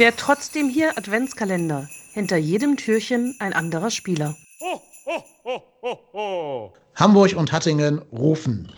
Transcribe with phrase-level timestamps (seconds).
[0.00, 1.86] Wer trotzdem hier Adventskalender.
[2.14, 4.34] Hinter jedem Türchen ein anderer Spieler.
[4.58, 8.72] Ho, ho, ho, Hamburg und Hattingen rufen.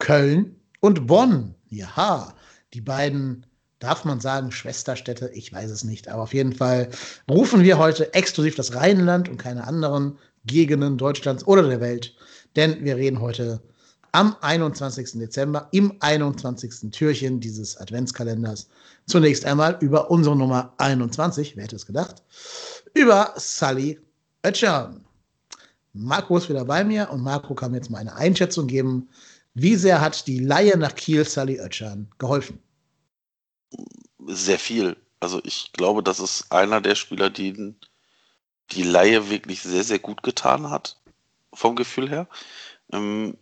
[0.00, 1.54] Köln und Bonn.
[1.68, 2.34] Ja,
[2.72, 3.46] die beiden,
[3.78, 6.90] darf man sagen, Schwesterstädte, ich weiß es nicht, aber auf jeden Fall
[7.30, 12.16] rufen wir heute exklusiv das Rheinland und keine anderen Gegenden Deutschlands oder der Welt,
[12.56, 13.62] denn wir reden heute
[14.14, 15.18] am 21.
[15.18, 16.92] Dezember im 21.
[16.92, 18.68] Türchen dieses Adventskalenders
[19.06, 22.22] zunächst einmal über unsere Nummer 21, wer hätte es gedacht,
[22.94, 24.00] über Sully
[24.44, 25.04] Oetschern.
[25.94, 29.08] Marco ist wieder bei mir und Marco kann mir jetzt mal eine Einschätzung geben.
[29.54, 32.60] Wie sehr hat die Laie nach Kiel Sully Oetschern geholfen?
[34.26, 34.96] Sehr viel.
[35.18, 37.74] Also ich glaube, das ist einer der Spieler, die
[38.70, 41.00] die Laie wirklich sehr, sehr gut getan hat,
[41.52, 42.28] vom Gefühl her.
[42.92, 43.36] Ähm,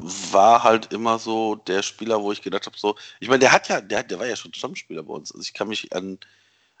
[0.00, 3.68] war halt immer so der Spieler, wo ich gedacht habe, so, ich meine, der hat
[3.68, 5.32] ja, der, der war ja schon Stammspieler bei uns.
[5.32, 6.18] Also ich kann mich an,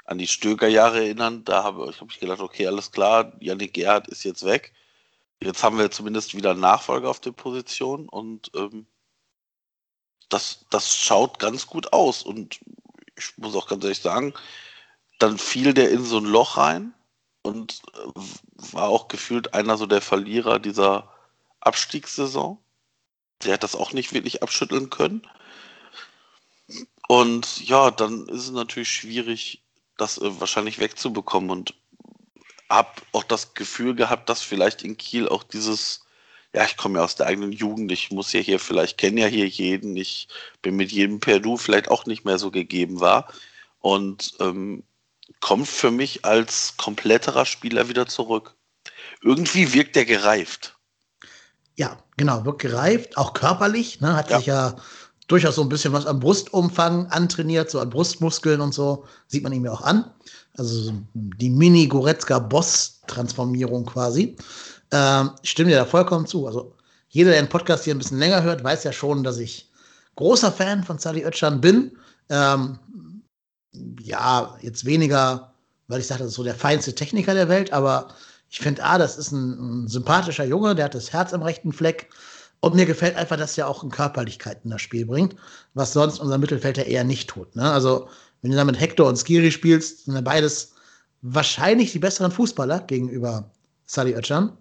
[0.04, 4.06] an die Stöger-Jahre erinnern, da habe ich, hab ich gedacht, okay, alles klar, Yannick Gerhardt
[4.08, 4.72] ist jetzt weg.
[5.42, 8.86] Jetzt haben wir zumindest wieder einen Nachfolger auf der Position und ähm,
[10.28, 12.22] das, das schaut ganz gut aus.
[12.22, 12.60] Und
[13.16, 14.32] ich muss auch ganz ehrlich sagen,
[15.18, 16.94] dann fiel der in so ein Loch rein
[17.42, 18.20] und äh,
[18.74, 21.12] war auch gefühlt einer so der Verlierer dieser
[21.60, 22.58] Abstiegssaison
[23.44, 25.22] der hat das auch nicht wirklich abschütteln können.
[27.08, 29.62] Und ja, dann ist es natürlich schwierig,
[29.96, 31.50] das äh, wahrscheinlich wegzubekommen.
[31.50, 31.74] Und
[32.68, 36.04] habe auch das Gefühl gehabt, dass vielleicht in Kiel auch dieses,
[36.52, 39.26] ja, ich komme ja aus der eigenen Jugend, ich muss ja hier vielleicht, kenne ja
[39.26, 40.28] hier jeden, ich
[40.60, 43.32] bin mit jedem per Du vielleicht auch nicht mehr so gegeben war.
[43.80, 44.82] Und ähm,
[45.40, 48.54] kommt für mich als kompletterer Spieler wieder zurück.
[49.22, 50.77] Irgendwie wirkt er gereift.
[51.78, 54.38] Ja, genau, wird gereift, auch körperlich, ne, hat ja.
[54.38, 54.74] sich ja
[55.28, 59.52] durchaus so ein bisschen was am Brustumfang antrainiert, so an Brustmuskeln und so, sieht man
[59.52, 60.10] ihm ja auch an.
[60.56, 64.36] Also die Mini-Goretzka-Boss-Transformierung quasi.
[64.90, 66.48] Ähm, ich stimme dir da vollkommen zu.
[66.48, 66.74] Also
[67.10, 69.70] jeder, der den Podcast hier ein bisschen länger hört, weiß ja schon, dass ich
[70.16, 71.96] großer Fan von Sally Oetschan bin.
[72.28, 72.80] Ähm,
[74.00, 75.52] ja, jetzt weniger,
[75.86, 78.08] weil ich sage, das ist so der feinste Techniker der Welt, aber
[78.50, 81.72] ich finde, ah, das ist ein, ein, sympathischer Junge, der hat das Herz am rechten
[81.72, 82.08] Fleck.
[82.60, 85.36] Und mir gefällt einfach, dass er auch eine Körperlichkeit in das Spiel bringt,
[85.74, 87.54] was sonst unser Mittelfeld ja eher nicht tut.
[87.54, 87.70] Ne?
[87.70, 88.08] Also,
[88.42, 90.72] wenn du da mit Hector und Skiri spielst, sind ja beides
[91.22, 93.50] wahrscheinlich die besseren Fußballer gegenüber
[93.86, 94.56] Sally Oetschan.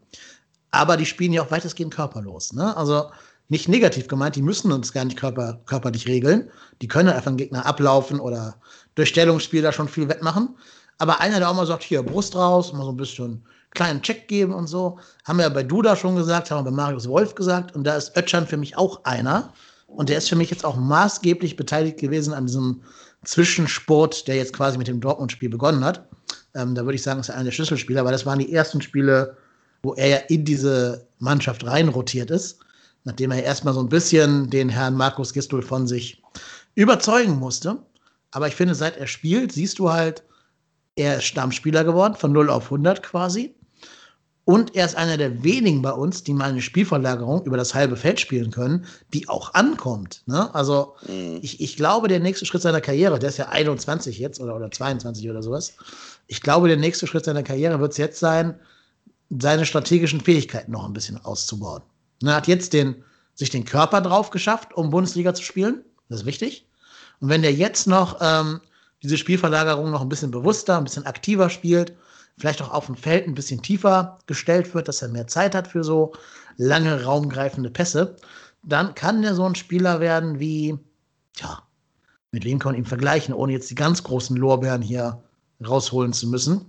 [0.69, 2.53] Aber die spielen ja auch weitestgehend körperlos.
[2.53, 2.75] Ne?
[2.77, 3.09] Also,
[3.49, 6.51] nicht negativ gemeint, die müssen uns gar nicht körper, körperlich regeln.
[6.81, 8.57] Die können einfach einen Gegner ablaufen oder
[8.95, 10.55] durch Stellungsspiel da schon viel wettmachen.
[10.97, 14.27] Aber einer, der auch mal sagt, hier, Brust raus, mal so ein bisschen kleinen Check
[14.27, 14.99] geben und so.
[15.25, 17.75] Haben wir bei Duda schon gesagt, haben wir bei Marius Wolf gesagt.
[17.75, 19.53] Und da ist Ötchan für mich auch einer.
[19.87, 22.81] Und der ist für mich jetzt auch maßgeblich beteiligt gewesen an diesem
[23.23, 26.07] Zwischensport, der jetzt quasi mit dem Dortmund-Spiel begonnen hat.
[26.55, 28.81] Ähm, da würde ich sagen, ist er einer der Schlüsselspieler, weil das waren die ersten
[28.81, 29.37] Spiele,
[29.83, 32.59] wo er ja in diese Mannschaft reinrotiert ist,
[33.03, 36.21] nachdem er erstmal so ein bisschen den Herrn Markus Gistol von sich
[36.75, 37.77] überzeugen musste.
[38.31, 40.23] Aber ich finde, seit er spielt, siehst du halt,
[40.95, 43.55] er ist Stammspieler geworden, von 0 auf 100 quasi.
[44.47, 47.97] Und er ist einer der wenigen bei uns, die mal eine Spielverlagerung über das halbe
[47.97, 50.23] Feld spielen können, die auch ankommt.
[50.25, 50.55] Ne?
[50.55, 51.39] Also mhm.
[51.41, 54.71] ich, ich glaube, der nächste Schritt seiner Karriere, der ist ja 21 jetzt oder, oder
[54.71, 55.73] 22 oder sowas.
[56.27, 58.57] Ich glaube, der nächste Schritt seiner Karriere wird es jetzt sein,
[59.37, 61.83] seine strategischen Fähigkeiten noch ein bisschen auszubauen.
[62.23, 63.03] Er hat jetzt den,
[63.35, 65.83] sich den Körper drauf geschafft, um Bundesliga zu spielen.
[66.07, 66.65] Das ist wichtig.
[67.19, 68.61] Und wenn der jetzt noch ähm,
[69.03, 71.97] diese Spielverlagerung noch ein bisschen bewusster, ein bisschen aktiver spielt
[72.37, 75.67] vielleicht auch auf dem Feld ein bisschen tiefer gestellt wird, dass er mehr Zeit hat
[75.67, 76.13] für so
[76.57, 78.15] lange raumgreifende Pässe,
[78.63, 80.77] dann kann der so ein Spieler werden wie,
[81.33, 81.63] tja,
[82.31, 85.21] mit wem kann man ihn vergleichen, ohne jetzt die ganz großen Lorbeeren hier
[85.65, 86.65] rausholen zu müssen.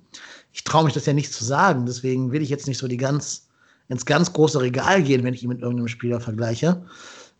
[0.52, 2.96] Ich traue mich das ja nicht zu sagen, deswegen will ich jetzt nicht so die
[2.96, 3.48] ganz
[3.88, 6.84] ins ganz große Regal gehen, wenn ich ihn mit irgendeinem Spieler vergleiche.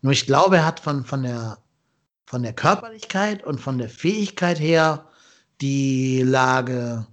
[0.01, 1.59] Nur ich glaube, er hat von, von, der,
[2.25, 5.05] von der Körperlichkeit und von der Fähigkeit her
[5.61, 7.05] die Lage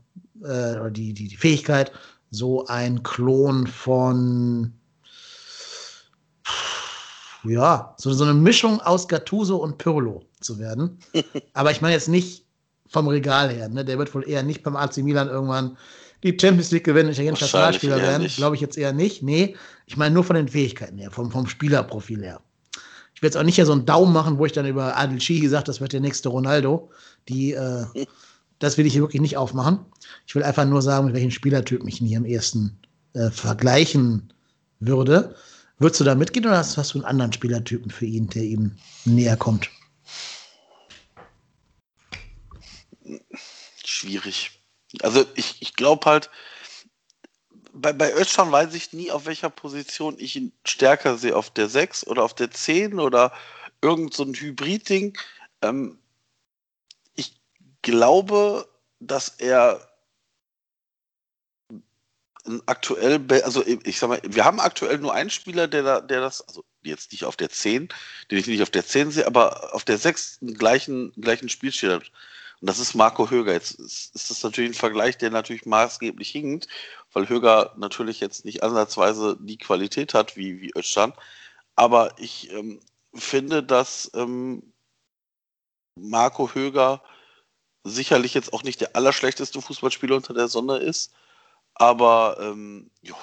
[0.42, 1.92] äh, oder die, die, die Fähigkeit,
[2.30, 4.72] so ein Klon von
[7.44, 10.98] ja, so, so eine Mischung aus Gattuso und Pirlo zu werden.
[11.54, 12.44] Aber ich meine jetzt nicht
[12.88, 13.68] vom Regal her.
[13.68, 13.84] Ne?
[13.84, 15.76] Der wird wohl eher nicht beim AC Milan irgendwann
[16.22, 18.26] die Champions League gewinnen, italienischer Nationalspieler werden.
[18.28, 19.22] Glaube ich jetzt eher nicht.
[19.22, 19.56] Nee,
[19.86, 22.40] ich meine nur von den Fähigkeiten her, vom, vom Spielerprofil her.
[23.14, 25.18] Ich werde jetzt auch nicht hier so einen Daumen machen, wo ich dann über Adel
[25.18, 26.90] Chihi sage, das wird der nächste Ronaldo.
[27.28, 27.84] Die, äh,
[28.58, 29.80] das will ich hier wirklich nicht aufmachen.
[30.26, 32.78] Ich will einfach nur sagen, mit welchen Spielertypen ich ihn hier am ehesten
[33.14, 34.32] äh, vergleichen
[34.80, 35.34] würde.
[35.78, 38.72] Würdest du da mitgehen oder hast, hast, du einen anderen Spielertypen für ihn, der ihm
[39.04, 39.70] näher kommt?
[44.06, 44.62] schwierig.
[45.02, 46.30] Also ich, ich glaube halt,
[47.72, 51.68] bei, bei Özcan weiß ich nie, auf welcher Position ich ihn stärker sehe, auf der
[51.68, 53.32] 6 oder auf der 10 oder
[53.82, 55.18] irgend so ein Hybrid-Ding.
[55.62, 55.98] Ähm,
[57.86, 58.68] glaube,
[58.98, 59.80] dass er
[62.66, 66.64] aktuell, also ich sag mal, wir haben aktuell nur einen Spieler, der, der das, also
[66.82, 67.88] jetzt nicht auf der 10,
[68.30, 71.92] den ich nicht auf der 10 sehe, aber auf der 6 einen gleichen, gleichen Spielstil
[71.92, 72.10] hat.
[72.60, 73.52] Und das ist Marco Höger.
[73.52, 76.66] Jetzt ist, ist das natürlich ein Vergleich, der natürlich maßgeblich hinkt,
[77.12, 81.12] weil Höger natürlich jetzt nicht ansatzweise die Qualität hat wie, wie Özcan.
[81.76, 82.80] Aber ich ähm,
[83.14, 84.72] finde, dass ähm,
[85.96, 87.02] Marco Höger
[87.86, 91.12] sicherlich jetzt auch nicht der allerschlechteste Fußballspieler unter der Sonne ist.
[91.74, 93.14] Aber ähm, ja,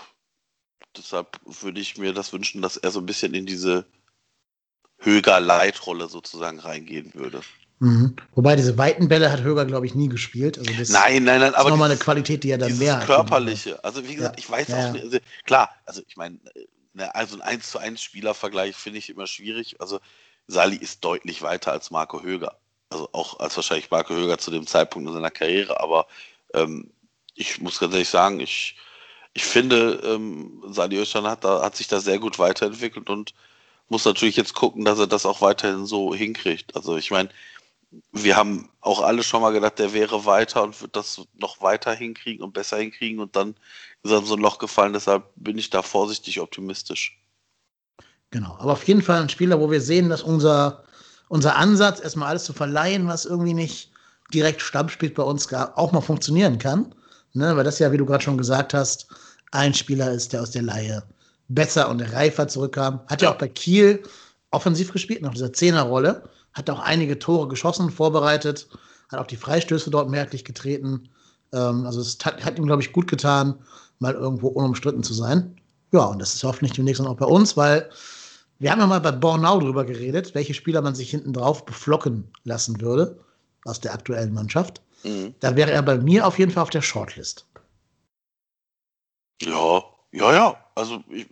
[0.95, 3.85] deshalb würde ich mir das wünschen, dass er so ein bisschen in diese
[4.99, 7.41] Höger-Leitrolle sozusagen reingehen würde.
[7.79, 8.15] Mhm.
[8.33, 10.57] Wobei diese weiten Bälle hat Höger, glaube ich, nie gespielt.
[10.57, 11.65] Also nein, nein, nein, aber.
[11.65, 13.05] ist nochmal eine Qualität, die er dann mehr hat.
[13.05, 13.83] körperliche.
[13.83, 14.43] Also, wie gesagt, ja.
[14.43, 15.03] ich weiß ja, auch nicht.
[15.03, 16.39] Also, klar, also ich meine,
[16.93, 19.81] ne, also ein 1 zu 1 Spielervergleich finde ich immer schwierig.
[19.81, 19.99] Also,
[20.47, 22.57] Sali ist deutlich weiter als Marco Höger.
[22.93, 25.79] Also auch als wahrscheinlich Marco Höger zu dem Zeitpunkt in seiner Karriere.
[25.79, 26.07] Aber
[26.53, 26.91] ähm,
[27.35, 28.77] ich muss ganz ehrlich sagen, ich,
[29.33, 33.33] ich finde, ähm, Sali Özcan hat, hat sich da sehr gut weiterentwickelt und
[33.89, 36.75] muss natürlich jetzt gucken, dass er das auch weiterhin so hinkriegt.
[36.75, 37.29] Also ich meine,
[38.11, 41.93] wir haben auch alle schon mal gedacht, der wäre weiter und wird das noch weiter
[41.93, 43.55] hinkriegen und besser hinkriegen und dann
[44.03, 44.93] ist er so ein Loch gefallen.
[44.93, 47.19] Deshalb bin ich da vorsichtig optimistisch.
[48.31, 50.83] Genau, aber auf jeden Fall ein Spieler, wo wir sehen, dass unser,
[51.33, 53.91] unser Ansatz, erstmal alles zu verleihen, was irgendwie nicht
[54.35, 56.93] direkt Stamm spielt bei uns, auch mal funktionieren kann.
[57.33, 59.07] Ne, weil das ja, wie du gerade schon gesagt hast,
[59.49, 61.01] ein Spieler ist, der aus der Leihe
[61.47, 62.99] besser und reifer zurückkam.
[63.07, 64.03] Hat ja auch bei Kiel
[64.51, 66.21] offensiv gespielt, nach dieser Zehnerrolle.
[66.53, 68.67] Hat auch einige Tore geschossen, vorbereitet.
[69.11, 71.09] Hat auch die Freistöße dort merklich getreten.
[71.51, 73.55] Ähm, also es hat, hat ihm, glaube ich, gut getan,
[73.97, 75.55] mal irgendwo unumstritten zu sein.
[75.91, 77.89] Ja, und das ist hoffentlich demnächst auch bei uns, weil
[78.59, 82.31] wir haben ja mal bei Bornau drüber geredet, welche Spieler man sich hinten drauf beflocken
[82.43, 83.19] lassen würde
[83.65, 84.81] aus der aktuellen Mannschaft.
[85.03, 85.35] Mhm.
[85.39, 87.45] Da wäre er bei mir auf jeden Fall auf der Shortlist.
[89.41, 90.65] Ja, ja, ja.
[90.75, 91.27] Also ich,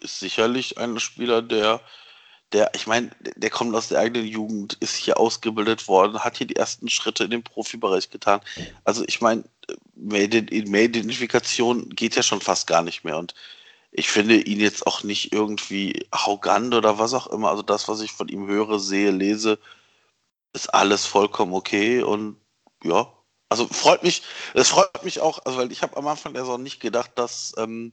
[0.00, 1.80] ist sicherlich ein Spieler, der,
[2.52, 6.46] der, ich meine, der kommt aus der eigenen Jugend, ist hier ausgebildet worden, hat hier
[6.46, 8.40] die ersten Schritte in den Profibereich getan.
[8.84, 9.44] Also ich meine,
[9.94, 13.16] mehr, mehr Identifikation geht ja schon fast gar nicht mehr.
[13.16, 13.34] Und
[13.92, 17.50] ich finde ihn jetzt auch nicht irgendwie arrogant oder was auch immer.
[17.50, 19.58] Also das, was ich von ihm höre, sehe, lese,
[20.54, 22.36] ist alles vollkommen okay und
[22.82, 23.12] ja,
[23.50, 24.22] also freut mich,
[24.54, 27.52] es freut mich auch, also weil ich habe am Anfang der Saison nicht gedacht, dass,
[27.58, 27.92] ähm,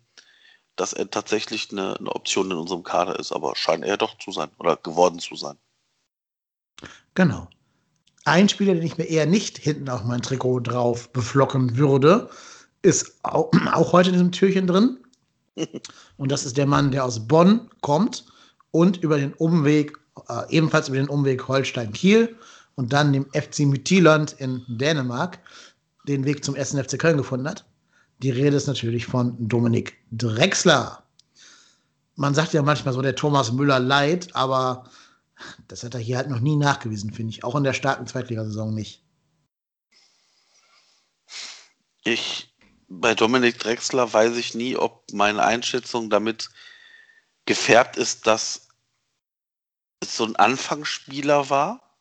[0.77, 4.31] dass er tatsächlich eine, eine Option in unserem Kader ist, aber scheint er doch zu
[4.31, 5.57] sein oder geworden zu sein.
[7.13, 7.49] Genau.
[8.23, 12.29] Ein Spieler, den ich mir eher nicht hinten auf mein Trikot drauf beflocken würde,
[12.81, 14.97] ist auch, auch heute in diesem Türchen drin.
[16.17, 18.25] Und das ist der Mann, der aus Bonn kommt
[18.71, 19.97] und über den Umweg
[20.27, 22.35] äh, ebenfalls über den Umweg Holstein-Kiel
[22.75, 25.39] und dann dem FC Midtjylland in Dänemark
[26.07, 26.71] den Weg zum 1.
[26.71, 27.65] FC Köln gefunden hat.
[28.19, 31.03] Die Rede ist natürlich von Dominik Drexler.
[32.15, 34.89] Man sagt ja manchmal so, der Thomas Müller leid, aber
[35.67, 37.43] das hat er hier halt noch nie nachgewiesen, finde ich.
[37.43, 39.03] Auch in der starken Zweitligasaison nicht.
[42.03, 42.53] Ich,
[42.89, 46.49] bei Dominik Drexler weiß ich nie, ob meine Einschätzung damit
[47.45, 48.67] gefärbt ist, dass
[49.99, 51.97] es so ein Anfangsspieler war.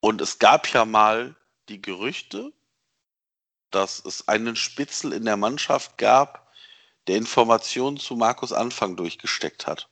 [0.00, 1.36] Und es gab ja mal
[1.68, 2.52] die Gerüchte,
[3.70, 6.52] dass es einen Spitzel in der Mannschaft gab,
[7.08, 9.88] der Informationen zu Markus Anfang durchgesteckt hat.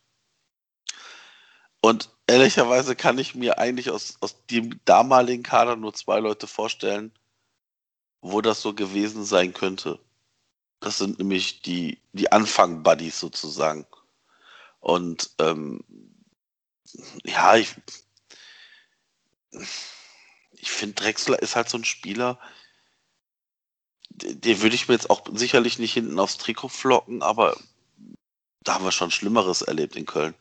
[1.81, 7.13] Und ehrlicherweise kann ich mir eigentlich aus, aus dem damaligen Kader nur zwei Leute vorstellen,
[8.21, 9.99] wo das so gewesen sein könnte.
[10.81, 13.87] Das sind nämlich die, die Anfang-Buddies sozusagen.
[14.81, 15.85] Und ähm,
[17.25, 17.75] ja, ich,
[20.53, 22.39] ich finde, Drexler ist halt so ein Spieler,
[24.11, 27.57] den würde ich mir jetzt auch sicherlich nicht hinten aufs Trikot flocken, aber
[28.63, 30.35] da haben wir schon Schlimmeres erlebt in Köln.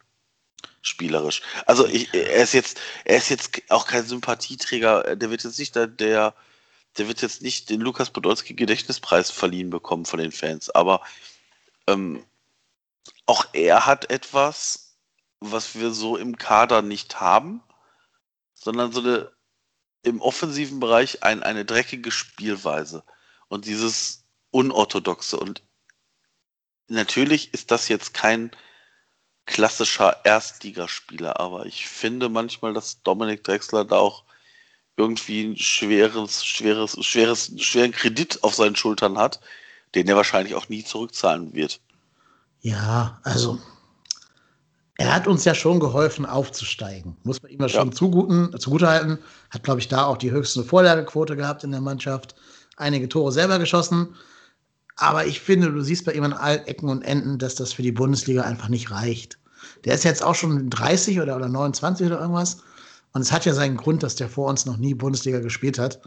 [0.82, 1.42] Spielerisch.
[1.66, 5.76] Also ich, er ist jetzt, er ist jetzt auch kein Sympathieträger, der wird jetzt nicht
[5.76, 6.34] der, der,
[6.98, 11.02] der wird jetzt nicht den Lukas Podolski Gedächtnispreis verliehen bekommen von den Fans, aber
[11.88, 12.26] ähm,
[13.26, 14.98] auch er hat etwas,
[15.40, 17.62] was wir so im Kader nicht haben,
[18.54, 19.32] sondern so eine
[20.04, 23.04] im offensiven Bereich ein, eine dreckige Spielweise
[23.48, 25.38] und dieses unorthodoxe.
[25.38, 25.62] Und
[26.88, 28.52] natürlich ist das jetzt kein
[29.46, 34.24] klassischer Erstligaspieler, aber ich finde manchmal, dass Dominik Drexler da auch
[35.00, 39.40] irgendwie ein schweres, schweres, schweres, schweren Kredit auf seinen Schultern hat,
[39.96, 41.80] den er wahrscheinlich auch nie zurückzahlen wird.
[42.62, 43.58] Ja, also
[44.98, 47.16] er hat uns ja schon geholfen, aufzusteigen.
[47.24, 49.18] Muss man ihm ja schon zuguten, zugutehalten.
[49.50, 52.36] Hat, glaube ich, da auch die höchste Vorlagequote gehabt in der Mannschaft.
[52.76, 54.14] Einige Tore selber geschossen.
[54.98, 57.82] Aber ich finde, du siehst bei ihm an allen Ecken und Enden, dass das für
[57.82, 59.40] die Bundesliga einfach nicht reicht.
[59.86, 62.58] Der ist jetzt auch schon 30 oder, oder 29 oder irgendwas.
[63.14, 66.00] Und es hat ja seinen Grund, dass der vor uns noch nie Bundesliga gespielt hat.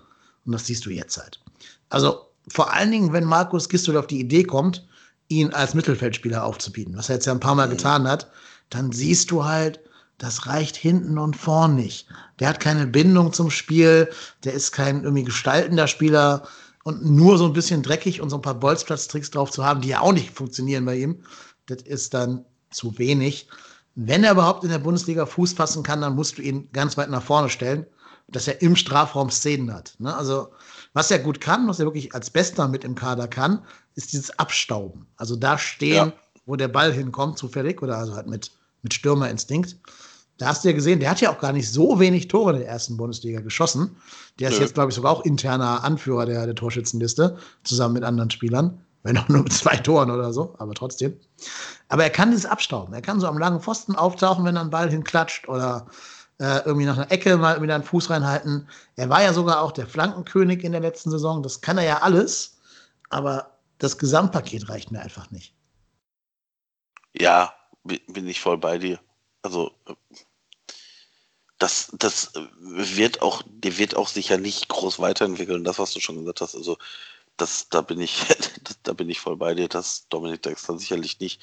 [0.45, 1.41] Und das siehst du jetzt halt.
[1.89, 4.87] Also vor allen Dingen, wenn Markus Gistol auf die Idee kommt,
[5.29, 7.73] ihn als Mittelfeldspieler aufzubieten, was er jetzt ja ein paar Mal mhm.
[7.73, 8.31] getan hat,
[8.71, 9.81] dann siehst du halt,
[10.19, 12.07] das reicht hinten und vorn nicht.
[12.39, 14.09] Der hat keine Bindung zum Spiel,
[14.45, 16.47] der ist kein irgendwie gestaltender Spieler
[16.85, 19.89] und nur so ein bisschen dreckig und so ein paar Bolzplatztricks drauf zu haben, die
[19.89, 21.25] ja auch nicht funktionieren bei ihm,
[21.67, 23.49] das ist dann zu wenig.
[23.95, 27.11] Wenn er überhaupt in der Bundesliga Fuß fassen kann, dann musst du ihn ganz weit
[27.11, 27.87] nach vorne stellen,
[28.29, 29.95] dass er im Strafraum Szenen hat.
[29.99, 30.15] Ne?
[30.15, 30.49] Also,
[30.95, 34.39] was er gut kann, was er wirklich als Bester mit im Kader kann, ist dieses
[34.39, 35.07] Abstauben.
[35.17, 36.13] Also da stehen, ja.
[36.47, 39.77] wo der Ball hinkommt, zufällig, oder also halt mit mit Stürmerinstinkt.
[40.39, 42.59] Da hast du ja gesehen, der hat ja auch gar nicht so wenig Tore in
[42.59, 43.97] der ersten Bundesliga geschossen.
[44.41, 44.63] Der ist ja.
[44.63, 48.85] jetzt, glaube ich, sogar auch interner Anführer der, der Torschützenliste, zusammen mit anderen Spielern.
[49.03, 51.19] Wenn auch nur mit zwei Toren oder so, aber trotzdem.
[51.89, 52.95] Aber er kann dieses abstauben.
[52.95, 55.87] Er kann so am langen Pfosten auftauchen, wenn er einen Ball hinklatscht oder
[56.39, 58.69] äh, irgendwie nach einer Ecke mal wieder einen Fuß reinhalten.
[58.97, 61.43] Er war ja sogar auch der Flankenkönig in der letzten Saison.
[61.43, 62.59] Das kann er ja alles.
[63.11, 65.55] Aber das Gesamtpaket reicht mir einfach nicht.
[67.13, 67.53] Ja,
[67.85, 69.01] bin ich voll bei dir.
[69.43, 69.73] Also
[71.59, 76.19] das, das wird auch, der wird auch sicher nicht groß weiterentwickeln, das, was du schon
[76.19, 76.55] gesagt hast.
[76.55, 76.79] Also
[77.37, 78.23] das, da bin ich,
[78.83, 81.41] da bin ich voll bei dir, dass Dominik Dexter sicherlich nicht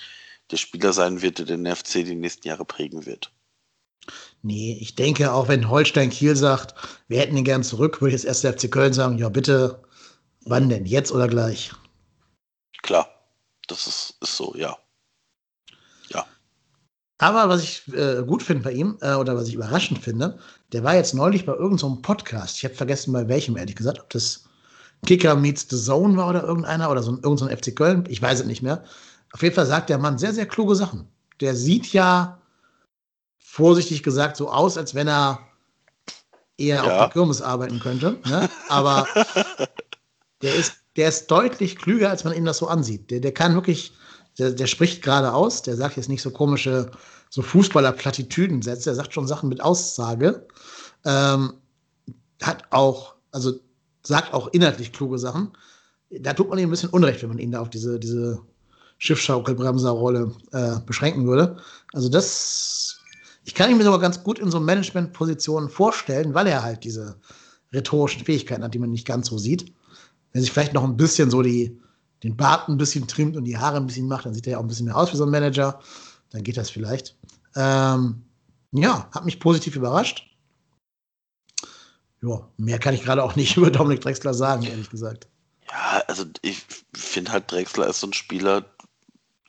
[0.51, 3.31] der Spieler sein wird, der den FC die nächsten Jahre prägen wird.
[4.41, 6.73] Nee, ich denke, auch wenn Holstein Kiel sagt,
[7.07, 9.83] wir hätten ihn gern zurück, würde ich jetzt erst der FC Köln sagen, ja bitte,
[10.45, 10.85] wann denn?
[10.85, 11.71] Jetzt oder gleich?
[12.81, 13.09] Klar,
[13.67, 14.77] das ist, ist so, ja.
[17.21, 20.39] Aber was ich äh, gut finde bei ihm, äh, oder was ich überraschend finde,
[20.71, 22.57] der war jetzt neulich bei irgendeinem so Podcast.
[22.57, 24.45] Ich habe vergessen, bei welchem, ehrlich gesagt, ob das
[25.05, 28.03] Kicker Meets the Zone war oder irgendeiner oder so irgendein so FC Köln.
[28.09, 28.83] Ich weiß es nicht mehr.
[29.31, 31.07] Auf jeden Fall sagt der Mann sehr, sehr kluge Sachen.
[31.39, 32.41] Der sieht ja,
[33.37, 35.39] vorsichtig gesagt, so aus, als wenn er
[36.57, 36.83] eher ja.
[36.83, 38.19] auf der Kirmes arbeiten könnte.
[38.25, 38.49] Ne?
[38.67, 39.07] Aber
[40.41, 43.09] der ist, der ist deutlich klüger, als man ihm das so ansieht.
[43.11, 43.93] Der, der kann wirklich
[44.39, 46.91] der, der spricht gerade aus, der sagt jetzt nicht so komische,
[47.29, 50.47] so Fußballer-Plattitüden-Sätze, der sagt schon Sachen mit Aussage.
[51.05, 51.53] Ähm,
[52.41, 53.59] hat auch, also
[54.09, 55.51] sagt auch inhaltlich kluge Sachen.
[56.09, 58.41] Da tut man ihm ein bisschen Unrecht, wenn man ihn da auf diese, diese
[58.97, 61.57] Schiffschaukelbremser-Rolle äh, beschränken würde.
[61.93, 62.99] Also das,
[63.45, 67.17] ich kann ihn mir sogar ganz gut in so Management-Positionen vorstellen, weil er halt diese
[67.71, 69.71] rhetorischen Fähigkeiten hat, die man nicht ganz so sieht.
[70.33, 71.79] Wenn sich vielleicht noch ein bisschen so die,
[72.23, 74.57] den Bart ein bisschen trimmt und die Haare ein bisschen macht, dann sieht er ja
[74.57, 75.79] auch ein bisschen mehr aus wie so ein Manager.
[76.31, 77.15] Dann geht das vielleicht.
[77.55, 78.23] Ähm,
[78.71, 80.28] ja, hat mich positiv überrascht.
[82.21, 85.27] Ja, mehr kann ich gerade auch nicht über Dominik Drexler sagen, ehrlich gesagt.
[85.69, 88.65] Ja, also ich finde halt Drexler ist so ein Spieler,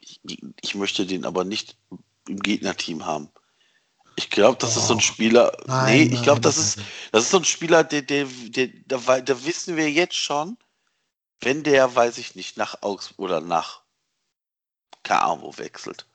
[0.00, 0.20] ich,
[0.60, 1.76] ich möchte den aber nicht
[2.28, 3.28] im Gegnerteam haben.
[4.16, 4.80] Ich glaube, das oh.
[4.80, 5.56] ist so ein Spieler.
[5.66, 6.78] Nein, nee, ich glaube, das ist,
[7.12, 10.58] das ist so ein Spieler, der, der, der, der, da wissen wir jetzt schon,
[11.40, 13.80] wenn der, weiß ich nicht, nach Augsburg oder nach
[15.02, 16.06] keine wechselt.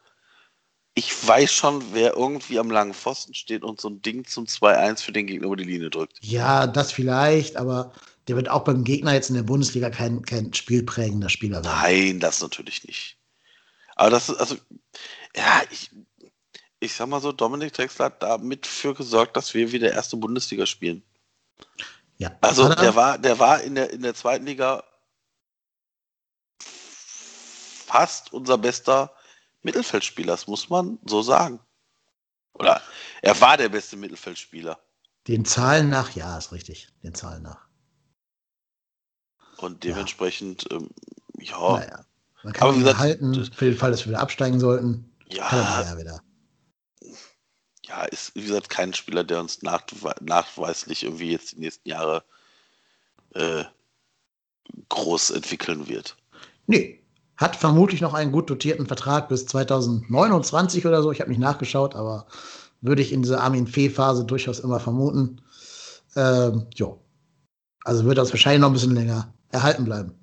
[0.97, 5.03] Ich weiß schon, wer irgendwie am langen Pfosten steht und so ein Ding zum 2-1
[5.03, 6.17] für den Gegner über die Linie drückt.
[6.21, 7.91] Ja, das vielleicht, aber
[8.27, 11.75] der wird auch beim Gegner jetzt in der Bundesliga kein, kein spielprägender Spieler werden.
[11.81, 13.17] Nein, das natürlich nicht.
[13.95, 14.55] Aber das ist, also,
[15.35, 15.91] ja, ich,
[16.79, 20.65] ich sag mal so, Dominik Drexler hat damit für gesorgt, dass wir wieder erste Bundesliga
[20.65, 21.03] spielen.
[22.17, 22.31] Ja.
[22.39, 24.83] Also der war, der war in der, in der zweiten Liga
[27.85, 29.13] fast unser bester
[29.65, 31.59] Mittelfeldspieler, das muss man so sagen.
[32.53, 32.81] Oder
[33.21, 34.79] er war der beste Mittelfeldspieler.
[35.27, 36.87] Den Zahlen nach, ja, ist richtig.
[37.03, 37.67] Den Zahlen nach.
[39.57, 40.89] Und dementsprechend, ja, ähm,
[41.39, 41.77] ja.
[41.77, 42.05] Naja.
[42.43, 45.11] Man kann aber ihn gesagt, halten, für den Fall, dass wir wieder absteigen sollten.
[45.29, 46.21] Ja, ja, wieder.
[47.85, 49.81] ja, ist wie gesagt kein Spieler, der uns nach,
[50.21, 52.23] nachweislich irgendwie jetzt die nächsten Jahre
[53.33, 53.63] äh,
[54.89, 56.15] groß entwickeln wird.
[56.67, 57.04] Nee,
[57.37, 61.11] hat vermutlich noch einen gut dotierten Vertrag bis 2029 oder so.
[61.11, 62.27] Ich habe nicht nachgeschaut, aber
[62.81, 65.41] würde ich in dieser Armin Fee-Phase durchaus immer vermuten.
[66.15, 67.01] Ähm, jo.
[67.83, 70.13] Also wird das wahrscheinlich noch ein bisschen länger erhalten bleiben.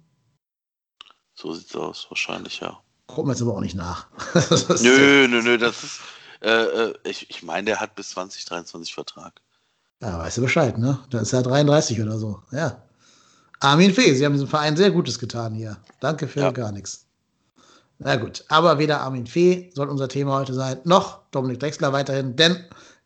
[1.35, 2.79] So sieht's aus, wahrscheinlich, ja.
[3.07, 4.07] Gucken wir jetzt aber auch nicht nach.
[4.83, 6.01] nö, nö, nö, das ist.
[6.41, 9.41] Äh, äh, ich, ich meine, der hat bis 2023 Vertrag.
[10.01, 10.99] Ja, weißt du Bescheid, ne?
[11.11, 12.43] Da ist er 33 oder so.
[12.51, 12.83] Ja.
[13.63, 15.77] Armin Fee, Sie haben diesem Verein sehr Gutes getan hier.
[16.01, 16.51] Danke für Ja.
[16.51, 17.07] gar nichts.
[17.99, 22.35] Na gut, aber weder Armin Fee soll unser Thema heute sein, noch Dominik Drexler weiterhin,
[22.35, 22.57] denn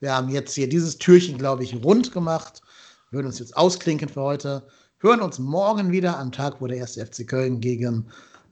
[0.00, 2.62] wir haben jetzt hier dieses Türchen, glaube ich, rund gemacht.
[3.10, 4.66] Würden uns jetzt ausklinken für heute.
[4.98, 8.06] Hören uns morgen wieder am Tag, wo der erste FC Köln gegen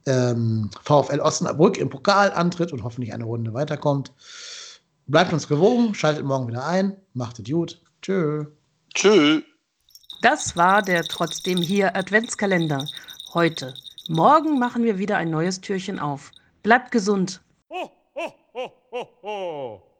[0.05, 4.13] ähm, VfL Osnabrück im Pokal antritt und hoffentlich eine Runde weiterkommt.
[5.07, 6.95] Bleibt uns gewogen, schaltet morgen wieder ein.
[7.15, 7.81] Macht es gut.
[8.03, 8.45] Tschö.
[8.93, 9.41] Tschö.
[10.21, 12.87] Das war der trotzdem hier Adventskalender.
[13.33, 13.73] Heute.
[14.07, 16.31] Morgen machen wir wieder ein neues Türchen auf.
[16.63, 17.41] Bleibt gesund.
[17.69, 19.94] ho, ho, ho, ho, ho.